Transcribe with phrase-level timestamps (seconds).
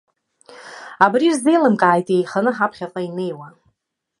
[1.05, 3.47] Абри рзеиламкааит иеиханы ҳаԥхьаҟа инеиуа.